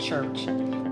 [0.00, 0.46] Church,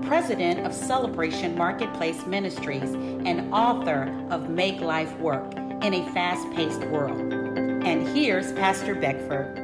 [0.05, 6.81] president of Celebration Marketplace Ministries, and author of Make Life Work in a Fast Paced
[6.85, 7.19] World.
[7.31, 9.63] And here's Pastor Beckford.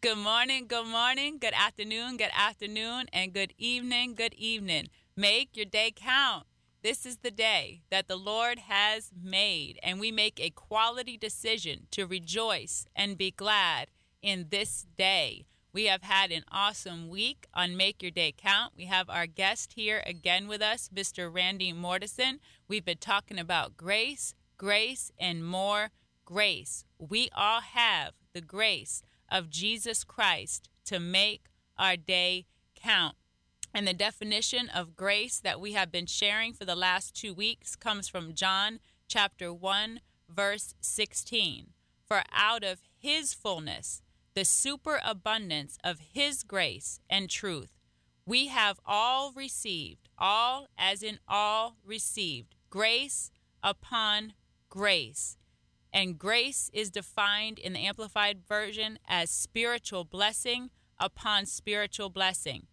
[0.00, 4.88] Good morning, good morning, good afternoon, good afternoon, and good evening, good evening.
[5.16, 6.46] Make your day count.
[6.82, 11.88] This is the day that the Lord has made, and we make a quality decision
[11.90, 13.88] to rejoice and be glad
[14.22, 15.47] in this day.
[15.72, 18.72] We have had an awesome week on Make Your Day Count.
[18.74, 21.32] We have our guest here again with us, Mr.
[21.32, 22.38] Randy Mortensen.
[22.66, 25.90] We've been talking about grace, grace, and more
[26.24, 26.86] grace.
[26.98, 33.16] We all have the grace of Jesus Christ to make our day count.
[33.74, 37.76] And the definition of grace that we have been sharing for the last two weeks
[37.76, 41.74] comes from John chapter 1, verse 16.
[42.06, 44.00] For out of his fullness,
[44.34, 47.76] the superabundance of his grace and truth,
[48.26, 53.30] we have all received, all as in all received, grace
[53.62, 54.34] upon
[54.68, 55.36] grace.
[55.92, 62.66] And grace is defined in the Amplified Version as spiritual blessing upon spiritual blessing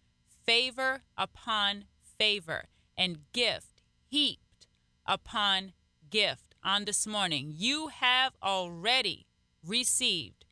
[0.46, 1.84] favor upon
[2.18, 4.68] favor, and gift heaped
[5.04, 5.72] upon
[6.08, 7.52] gift on this morning.
[7.54, 9.26] You have already
[9.66, 10.45] received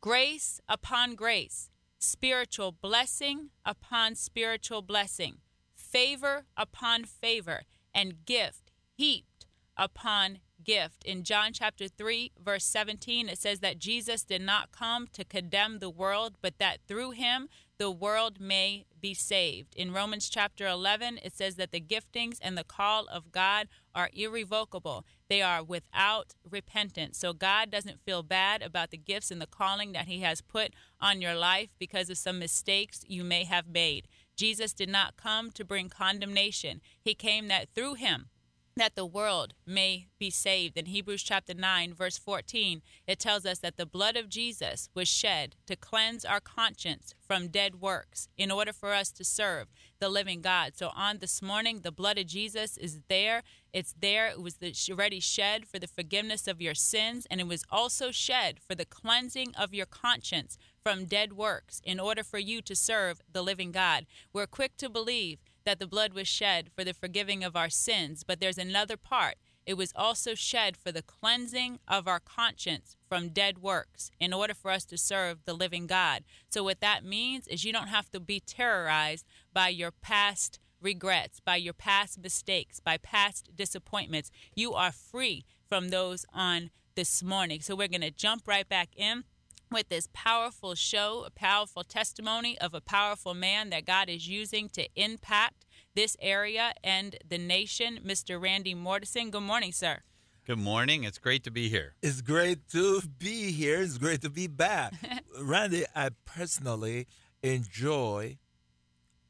[0.00, 5.38] grace upon grace, spiritual blessing upon spiritual blessing,
[5.74, 7.62] favor upon favor,
[7.94, 11.04] and gift heaped upon gift.
[11.04, 15.78] In John chapter 3, verse 17, it says that Jesus did not come to condemn
[15.78, 19.74] the world, but that through him the world may be saved.
[19.76, 24.10] In Romans chapter 11, it says that the giftings and the call of God are
[24.14, 25.04] irrevocable.
[25.28, 27.18] They are without repentance.
[27.18, 30.72] So God doesn't feel bad about the gifts and the calling that He has put
[31.00, 34.08] on your life because of some mistakes you may have made.
[34.36, 38.28] Jesus did not come to bring condemnation, He came that through Him
[38.76, 40.76] that the world may be saved.
[40.76, 45.08] In Hebrews chapter 9, verse 14, it tells us that the blood of Jesus was
[45.08, 49.68] shed to cleanse our conscience from dead works in order for us to serve
[49.98, 50.76] the living God.
[50.76, 53.42] So on this morning, the blood of Jesus is there.
[53.72, 54.28] It's there.
[54.28, 54.58] It was
[54.90, 58.84] already shed for the forgiveness of your sins, and it was also shed for the
[58.84, 63.72] cleansing of your conscience from dead works in order for you to serve the living
[63.72, 64.06] God.
[64.34, 68.24] We're quick to believe that the blood was shed for the forgiving of our sins,
[68.24, 69.34] but there's another part.
[69.66, 74.54] It was also shed for the cleansing of our conscience from dead works in order
[74.54, 76.22] for us to serve the living God.
[76.48, 81.40] So, what that means is you don't have to be terrorized by your past regrets,
[81.40, 84.30] by your past mistakes, by past disappointments.
[84.54, 87.60] You are free from those on this morning.
[87.60, 89.24] So, we're going to jump right back in
[89.70, 94.68] with this powerful show, a powerful testimony of a powerful man that God is using
[94.70, 98.40] to impact this area and the nation, Mr.
[98.40, 99.30] Randy Mortensen.
[99.30, 100.02] Good morning, sir.
[100.46, 101.02] Good morning.
[101.04, 101.94] It's great to be here.
[102.02, 103.80] It's great to be here.
[103.80, 104.92] It's great to be back.
[105.40, 107.08] Randy, I personally
[107.42, 108.38] enjoy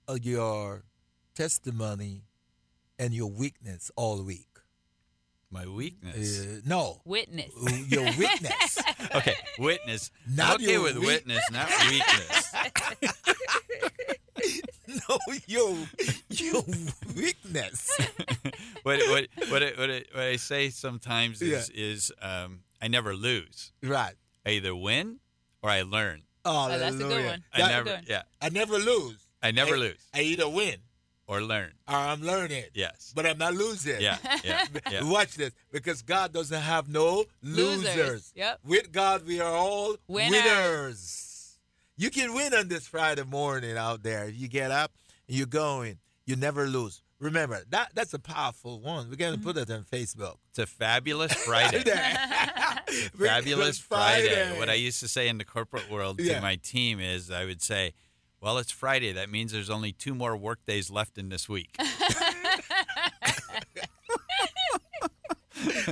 [0.09, 0.85] uh, your
[1.35, 2.25] testimony
[2.99, 4.56] and your weakness all week.
[5.51, 6.41] My weakness.
[6.45, 7.01] Uh, no.
[7.05, 7.51] Witness.
[7.57, 8.79] Uh, Your witness.
[9.15, 10.11] okay, witness.
[10.29, 12.53] Not okay your with weak- witness, not weakness.
[15.09, 15.77] no, your
[16.31, 16.63] your
[17.17, 17.91] weakness.
[18.83, 23.15] what what what I, what, I, what I say sometimes is is um, I never
[23.15, 23.73] lose.
[23.83, 24.15] Right.
[24.45, 25.21] I either win
[25.63, 26.23] or I learn.
[26.45, 27.45] Oh, Oh, that's a good one.
[27.53, 28.09] I That- never good.
[28.09, 28.23] yeah.
[28.41, 29.19] I never lose.
[29.43, 30.77] I never I, lose I either win
[31.27, 31.73] or learn.
[31.89, 32.65] or I'm learning.
[32.75, 33.13] Yes.
[33.15, 34.01] But I'm not losing.
[34.01, 34.19] Yeah.
[34.45, 34.65] Yeah.
[34.91, 35.05] yeah.
[35.05, 37.97] Watch this, because God doesn't have no losers.
[37.97, 38.33] Losers.
[38.37, 38.61] Yep.
[38.65, 40.33] With God, we are all Winners.
[40.43, 41.59] winners.
[41.97, 44.29] You can win on this Friday morning out there.
[44.29, 44.93] You get up,
[45.27, 45.99] you're going.
[46.27, 47.03] You never lose.
[47.19, 49.09] Remember that that's a powerful one.
[49.09, 49.45] We're gonna mm-hmm.
[49.45, 50.37] put it on Facebook.
[50.51, 51.83] It's a fabulous Friday.
[53.19, 54.59] Fabulous Friday.
[54.59, 56.35] What I used to say in the corporate world Yeah.
[56.35, 57.95] to my team is I would say,
[58.47, 59.11] well, it's Friday.
[59.11, 61.75] That means there's only two more work days left in this week.
[61.79, 61.85] I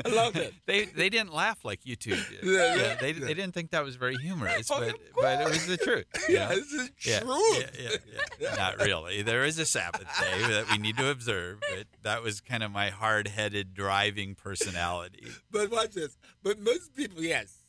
[0.08, 0.52] love it.
[0.66, 2.24] they they didn't laugh like you two did.
[2.44, 3.24] Yeah, yeah, they, yeah.
[3.26, 6.04] they didn't think that was very humorous, Oh, but but it was the truth.
[6.28, 6.54] you Yeah, know?
[6.56, 7.70] this is yeah, truth.
[7.80, 8.54] Yeah, yeah, yeah.
[8.54, 9.22] Not really.
[9.22, 12.70] There is a Sabbath day that we need to observe, but that was kind of
[12.70, 15.26] my hard-headed driving personality.
[15.50, 16.16] But watch this.
[16.42, 17.63] But most people, yes,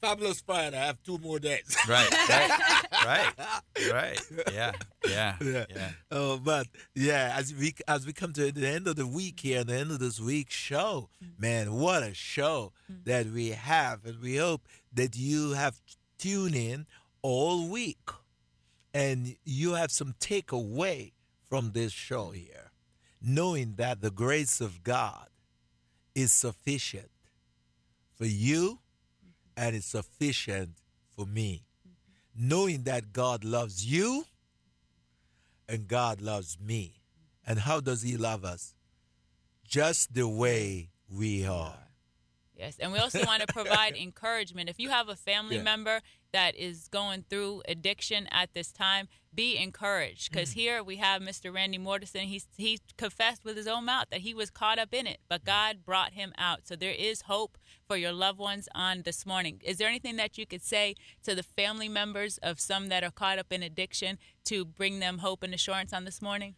[0.00, 0.76] Fabulous Friday.
[0.78, 1.76] I have two more days.
[1.88, 2.50] Right, right,
[3.04, 3.32] right,
[3.92, 4.20] right.
[4.52, 4.72] Yeah,
[5.08, 5.64] yeah, yeah.
[5.70, 5.90] yeah.
[6.10, 9.64] Oh, but yeah, as we as we come to the end of the week here,
[9.64, 11.40] the end of this week's show, mm.
[11.40, 13.04] man, what a show mm.
[13.04, 15.80] that we have, and we hope that you have
[16.18, 16.86] tuned in
[17.22, 18.10] all week.
[18.94, 21.12] and you have some takeaway
[21.50, 22.72] from this show here,
[23.20, 25.28] knowing that the grace of God
[26.14, 27.10] is sufficient
[28.14, 28.78] for you
[29.56, 30.70] and it's sufficient
[31.16, 31.64] for me.
[31.86, 32.48] Mm-hmm.
[32.48, 34.24] Knowing that God loves you
[35.68, 37.00] and God loves me.
[37.46, 38.74] And how does He love us?
[39.66, 41.78] Just the way we are.
[42.56, 44.70] Yes, and we also want to provide encouragement.
[44.70, 45.62] If you have a family Yeah.
[45.62, 46.00] member
[46.36, 50.30] that is going through addiction at this time, be encouraged.
[50.30, 50.60] Because Mm-hmm.
[50.60, 51.52] here we have Mr.
[51.52, 52.22] Randy Morrison.
[52.26, 55.44] He he confessed with his own mouth that he was caught up in it, but
[55.46, 56.66] God brought him out.
[56.68, 57.56] So there is hope
[57.88, 59.62] for your loved ones on this morning.
[59.64, 60.94] Is there anything that you could say
[61.24, 65.18] to the family members of some that are caught up in addiction to bring them
[65.18, 66.54] hope and assurance on this morning?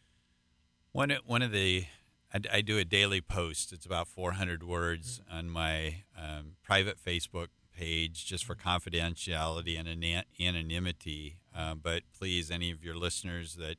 [0.93, 1.87] One of- one of the
[2.35, 3.73] I, I do a daily post.
[3.73, 7.49] It's about 400 words on my um, private Facebook
[7.79, 11.39] page, just for confidentiality and ana- anonymity.
[11.57, 13.77] Uh, but please, any of your listeners that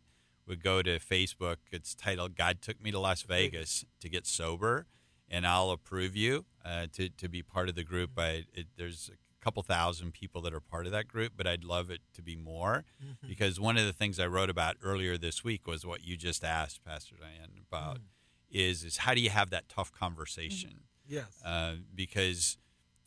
[0.47, 4.87] would go to Facebook, it's titled "God Took Me to Las Vegas to Get Sober,"
[5.29, 8.11] and I'll approve you uh, to to be part of the group.
[8.17, 11.63] I it, there's a couple thousand people that are part of that group, but I'd
[11.63, 12.83] love it to be more
[13.25, 16.43] because one of the things I wrote about earlier this week was what you just
[16.43, 17.99] asked, Pastor Diane, about
[18.51, 20.81] is is how do you have that tough conversation?
[21.07, 21.41] Yes.
[21.43, 22.57] Uh, because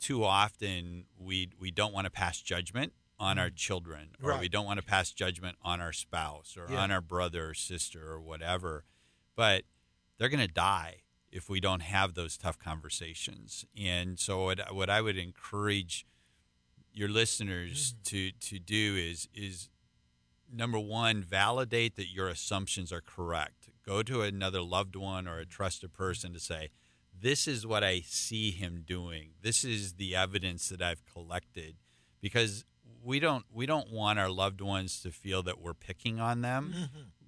[0.03, 3.55] too often we we don't want to pass judgment on our mm.
[3.55, 6.81] children, or we don't want to pass judgment on our spouse or Yeah.
[6.81, 8.83] on our brother or sister or whatever.
[9.35, 9.63] But
[10.17, 13.65] they're going to die if we don't have those tough conversations.
[13.77, 16.05] And so, what, what I would encourage
[16.91, 18.03] your listeners mm-hmm.
[18.03, 19.69] to to do is is
[20.51, 23.69] number one, validate that your assumptions are correct.
[23.85, 26.69] Go to another loved one or a trusted person to say,
[27.23, 29.29] this is what I see him doing.
[29.41, 31.75] This is the evidence that I've collected.
[32.21, 32.65] Because
[33.01, 36.73] we don't we don't want our loved ones to feel that we're picking on them,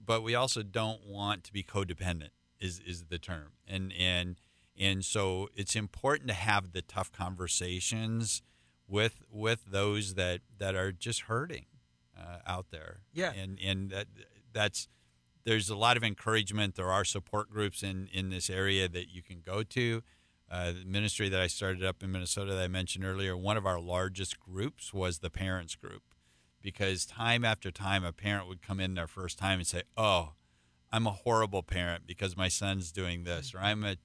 [0.06, 3.54] but we also don't want to be codependent is is the term.
[3.68, 4.36] And and
[4.78, 8.42] and so it's important to have the tough conversations
[8.88, 11.66] with with those that that are just hurting
[12.18, 13.00] uh, out there.
[13.14, 13.32] Yeah.
[13.32, 14.08] and and that
[14.52, 14.90] that's
[15.46, 16.76] there's a lot of encouragement.
[16.76, 20.04] There are support groups in in this area that you can go to.
[20.50, 23.66] Uh, the ministry that I started up in Minnesota that I mentioned earlier, one of
[23.66, 26.04] our largest groups was the parents group,
[26.62, 30.34] because time after time a parent would come in their first time and say, "Oh,
[30.92, 33.98] I'm a horrible parent because my son's doing this," or "I'm a,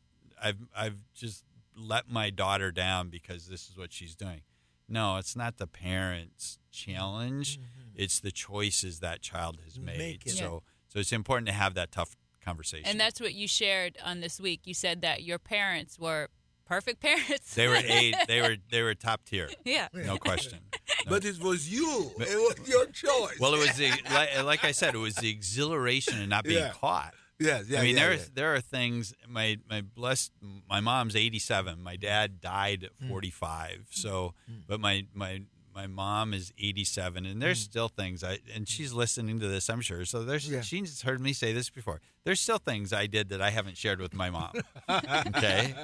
[0.43, 1.45] I've I've just
[1.77, 4.43] let my daughter down because this is what she's doing."
[4.89, 7.61] No, it's not the parent's challenge;
[7.95, 10.23] it's the choices that child has made.
[10.39, 12.87] So, so it's important to have that tough conversation.
[12.87, 14.61] And that's what you shared on this week.
[14.65, 16.29] You said that your parents were
[16.67, 17.55] perfect parents.
[17.55, 18.15] they were eight.
[18.29, 19.89] They were they were top tier, yeah.
[19.95, 20.59] no question.
[21.09, 22.11] But it was you.
[22.19, 23.39] It was your choice.
[23.41, 26.59] Well, it was the like, like I said, it was the exhilaration of not being
[26.59, 26.73] Yeah.
[26.79, 27.15] caught.
[27.39, 28.25] yes, yeah, I mean, yeah, there yeah.
[28.35, 29.15] there are things.
[29.27, 30.31] My my blessed.
[30.69, 31.83] My mom's eighty seven.
[31.83, 33.05] My dad died Mm.
[33.05, 33.87] at forty five.
[33.91, 34.35] So,
[34.69, 35.43] but my my
[35.75, 39.69] my mom is eighty seven, and there's still things I and she's listening to this.
[39.71, 40.05] I'm sure.
[40.05, 40.61] So there's Yeah.
[40.63, 42.01] she's heard me say this before.
[42.25, 44.53] There's still things I did that I haven't shared with my mom.
[44.89, 45.75] okay,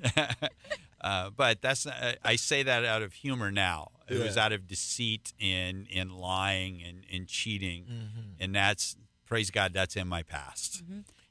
[1.00, 3.90] uh, but that's not, I say that out of humor now.
[4.08, 8.20] It was out of deceit and and lying and and cheating, Mm-hmm.
[8.42, 8.96] and that's
[9.26, 9.72] praise God.
[9.72, 10.82] That's in my past.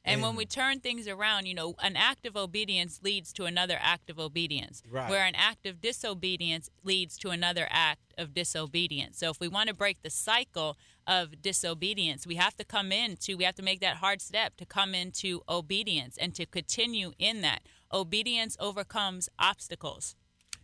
[0.04, 3.78] And when we turn things around, you know, an act of obedience leads to another
[3.80, 4.82] act of obedience.
[4.90, 5.10] Right.
[5.10, 9.20] Where an act of disobedience leads to another act of disobedience.
[9.20, 13.38] So if we want to break the cycle of disobedience, we have to come into,
[13.38, 17.42] we have to make that hard step to come into obedience and to continue in
[17.42, 17.62] that.
[17.94, 20.16] Obedience overcomes obstacles.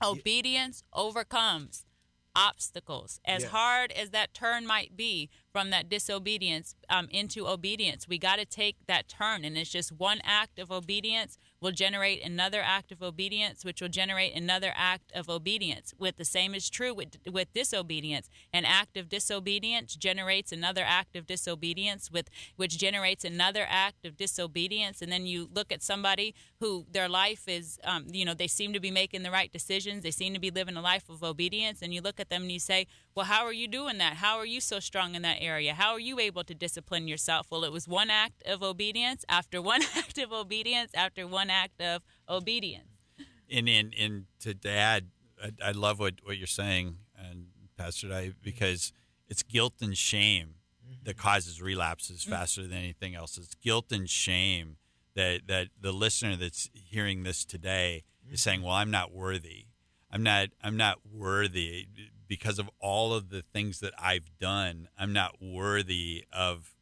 [0.03, 1.87] Obedience overcomes
[2.38, 3.20] obstacles.
[3.25, 3.50] As Yeah.
[3.50, 8.46] hard as that turn might be from that disobedience um, into obedience, we got to
[8.46, 9.44] take that turn.
[9.44, 13.90] And it's just one act of obedience will generate another act of obedience, which will
[13.90, 15.94] generate another act of obedience.
[15.98, 18.30] With the same is true with with disobedience.
[18.54, 24.18] An act of disobedience generates another act of disobedience, with which generates another act of
[24.18, 25.02] disobedience.
[25.02, 28.74] And then you look at somebody who their life is, um, you know, they seem
[28.74, 30.04] to be making the right decisions.
[30.04, 31.82] They seem to be living a life of obedience.
[31.82, 34.13] And you look at them and you say, well, how are you doing that?
[34.13, 35.74] How are you so strong in that area?
[35.74, 37.47] How are you able to discipline yourself?
[37.50, 41.81] Well, it was one act of obedience after one act of obedience after one act
[41.81, 42.86] of obedience.
[43.51, 45.07] And and, and to, add,
[45.43, 48.31] I, I love what, what you're saying, and Pastor Di, mm-hmm.
[48.43, 48.93] because
[49.27, 50.53] it's guilt and shame
[50.86, 51.03] mm-hmm.
[51.05, 52.33] that causes relapses mm-hmm.
[52.33, 53.36] faster than anything else.
[53.39, 54.77] It's guilt and shame
[55.15, 59.65] that that the listener that's hearing this today is saying, "Well, I'm not worthy.
[60.12, 60.50] I'm not.
[60.62, 61.88] I'm not worthy
[62.27, 66.75] because of all of the things that I've done, I'm not worthy of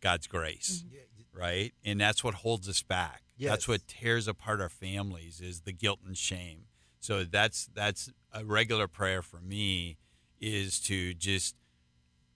[0.00, 1.38] God's grace, mm-hmm.
[1.38, 1.72] right?
[1.84, 3.22] And that's what holds us back.
[3.36, 3.50] Yes.
[3.50, 6.64] That's what tears apart our families is the guilt and shame.
[7.00, 9.98] So that's that's a regular prayer for me
[10.40, 11.54] is to just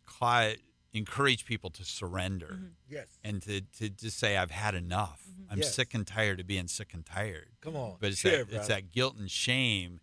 [0.05, 0.57] cli-
[0.93, 2.67] encourage people to surrender mm-hmm.
[2.88, 3.07] Yes.
[3.23, 5.23] and to, to just say I've had enough.
[5.31, 5.52] Mm-hmm.
[5.52, 5.75] I'm Yes.
[5.75, 7.49] sick and tired of being sick and tired.
[7.61, 7.97] Come on.
[8.00, 10.00] But it's Share, that it's that guilt and shame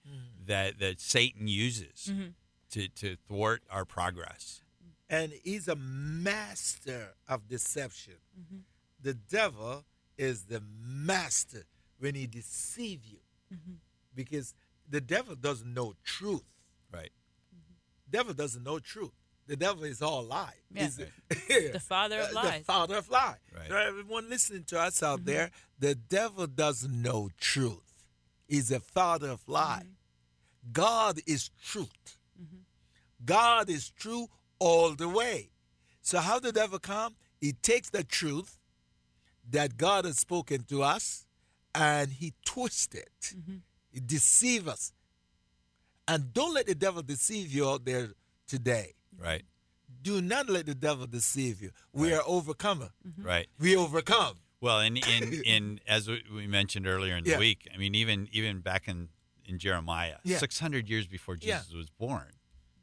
[0.47, 2.29] that that Satan uses mm-hmm.
[2.71, 4.61] to to thwart our progress.
[5.09, 8.15] and he's a master of deception.
[8.39, 8.59] Mm-hmm.
[9.01, 9.85] The devil
[10.17, 11.65] is the master
[11.99, 13.19] when he deceive you,
[13.53, 13.73] mm-hmm.
[14.13, 14.53] because
[14.89, 16.43] the devil doesn't know truth.
[16.91, 17.11] Right.
[18.09, 19.11] Devil doesn't know truth.
[19.47, 20.53] The devil is all lie.
[20.73, 20.83] Yeah.
[20.83, 20.97] He's
[21.73, 22.59] The father of lies.
[22.59, 23.37] The father of lie.
[23.55, 23.69] Right.
[23.69, 28.03] So everyone listening to us out there, the devil doesn't know truth.
[28.47, 29.83] He's a father of lie.
[30.72, 32.17] God is truth.
[32.41, 32.57] Mm-hmm.
[33.25, 34.27] God is true
[34.60, 35.50] all the way.
[36.01, 37.15] So how the devil come?
[37.41, 38.60] He takes the truth
[39.50, 41.25] that God has spoken to us
[41.74, 43.10] and he twists it.
[43.36, 43.55] Mm-hmm.
[43.91, 44.93] He deceive us.
[46.07, 48.10] And don't let the devil deceive you out there
[48.48, 48.93] today.
[49.17, 49.43] Right.
[50.01, 51.72] Do not let the devil deceive you.
[51.93, 52.89] We are overcomer.
[53.07, 53.24] Mm-hmm.
[53.25, 53.48] Right.
[53.60, 54.36] We overcome.
[54.62, 57.39] Well, and in in as we we mentioned earlier in the Yeah.
[57.39, 59.10] week, I mean, even even back in
[59.45, 60.37] in Jeremiah, Yeah.
[60.37, 61.59] six hundred years before Yeah.
[61.59, 62.31] Jesus was born,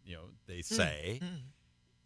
[0.05, 0.75] you know, they hmm.
[0.75, 1.37] say hmm.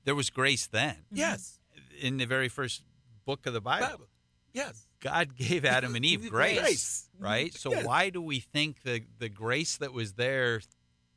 [0.04, 0.94] there was grace then.
[0.94, 1.16] Mm-hmm.
[1.16, 1.58] Yes.
[2.00, 2.82] In the very first
[3.25, 4.08] book of the Bible, Bible.
[4.52, 4.86] Yes.
[5.00, 7.10] God gave Adam and Eve grace, Grace.
[7.18, 7.54] right?
[7.54, 7.84] So Yes.
[7.84, 10.60] why do we think the the grace that was there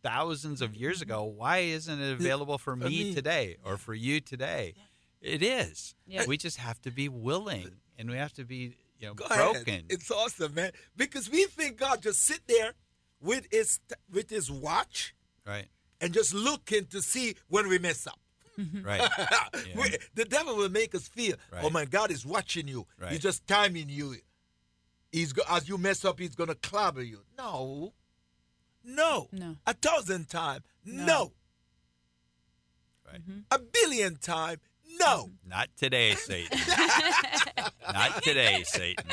[0.02, 1.12] thousands of years mm-hmm.
[1.12, 3.14] ago, why isn't it available for me me.
[3.14, 4.74] today or for you today?
[5.22, 5.96] It is.
[6.08, 6.26] Yeah.
[6.26, 9.68] We just have to be willing and we have to be, you know, Go broken.
[9.68, 9.86] ahead.
[9.90, 10.72] It's awesome, man.
[10.96, 12.74] Because we think God just sit there
[13.22, 13.80] with his
[14.12, 15.14] with his watch
[15.46, 15.68] right.
[16.02, 18.20] and just looking to see when we mess up.
[18.60, 18.84] Mm-hmm.
[18.86, 19.10] Right.
[19.76, 21.64] We- the devil will make us feel, oh Right.
[21.66, 22.86] oh my God is watching you.
[23.00, 23.12] Right.
[23.12, 24.16] He's just timing you.
[25.12, 27.22] He's go, as you mess up, he's gonna clobber you.
[27.38, 27.94] No,
[28.84, 29.56] no, No.
[29.66, 31.06] A thousand times, no.
[31.06, 31.32] No.
[33.08, 33.22] Right.
[33.22, 33.40] Mm-hmm.
[33.52, 34.60] A billion times,
[35.00, 35.30] no.
[35.46, 36.60] Not today, Satan.
[37.94, 39.06] Not today, Satan.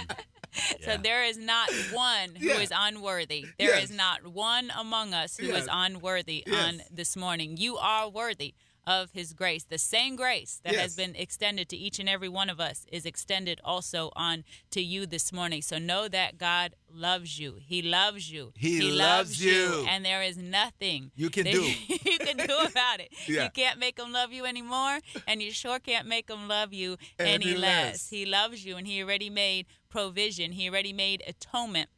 [0.83, 0.97] So Yeah.
[0.97, 2.89] there is not one who is Yeah.
[2.89, 3.45] unworthy.
[3.59, 3.99] There is Yes.
[3.99, 5.69] not one among us who is Yes.
[5.71, 6.65] unworthy Yes.
[6.67, 7.57] on this morning.
[7.59, 8.55] You are worthy
[8.87, 9.65] of his grace.
[9.65, 13.05] The same grace that has been extended to each and every one of us is
[13.05, 15.61] extended also on to you this morning.
[15.63, 17.57] So know that God loves you.
[17.61, 18.53] He loves you.
[18.57, 19.85] He loves you.
[19.89, 21.63] And there is nothing You can do.
[21.89, 23.13] you can do about it.
[23.27, 23.45] Yeah.
[23.45, 26.97] You can't make him love you anymore, and you sure can't make him love you
[27.19, 27.61] Any any less.
[27.93, 28.09] less.
[28.11, 30.53] He loves you, and he already made provision.
[30.53, 31.91] He already made atonement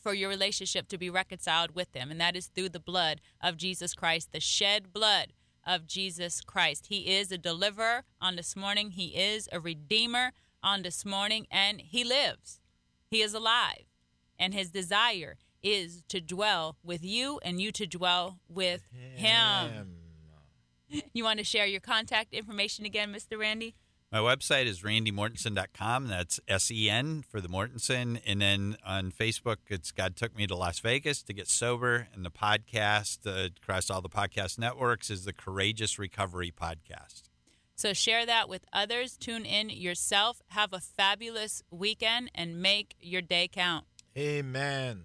[0.00, 3.56] for your relationship to be reconciled with him, and that is through the blood of
[3.56, 5.32] Jesus Christ, the shed blood
[5.68, 6.86] of Jesus Christ.
[6.88, 8.92] He is a deliverer on this morning.
[8.92, 10.32] He is a redeemer
[10.62, 12.60] on this morning, and he lives.
[13.10, 13.84] He is alive,
[14.38, 19.96] and his desire is to dwell with you and you to dwell with him.
[21.12, 23.38] You want to share your contact information again, Mr.
[23.38, 23.74] Randy?
[24.10, 26.08] My website is randymortensen.com.
[26.08, 28.20] That's S E N for the Mortensen.
[28.26, 32.08] And then on Facebook, it's God Took Me to Las Vegas to Get Sober.
[32.14, 37.24] And the podcast uh, across all the podcast networks is the Courageous Recovery Podcast.
[37.76, 39.16] So share that with others.
[39.18, 40.40] Tune in yourself.
[40.48, 43.84] Have a fabulous weekend and make your day count.
[44.16, 45.04] Amen.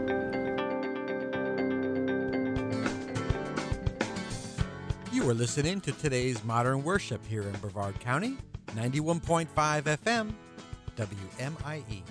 [5.31, 8.35] You are listening to today's Modern Worship here in Brevard County,
[8.75, 10.33] 91.5 FM,
[10.97, 12.01] WMIE.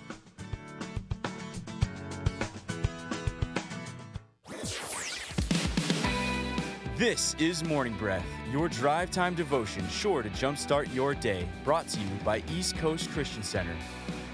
[6.97, 11.47] This is Morning Breath, your drive time devotion sure to jumpstart your day.
[11.63, 13.77] Brought to you by East Coast Christian Center.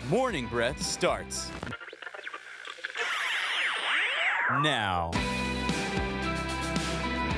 [0.08, 1.50] Morning Breath starts
[4.62, 5.10] now.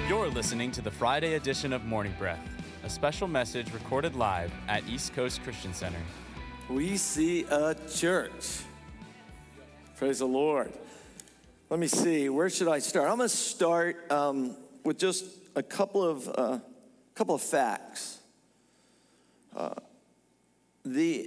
[0.08, 2.40] You're listening to the Friday edition of Morning Breath,
[2.82, 5.98] a special message recorded live at East Coast Christian Center.
[6.70, 8.62] we see a church.
[9.96, 10.72] Praise the Lord.
[11.68, 12.30] Let me see.
[12.30, 13.10] Where should I start?
[13.10, 16.58] I'm going to start um, with just a couple of uh,
[17.14, 18.16] couple of facts.
[20.86, 21.16] the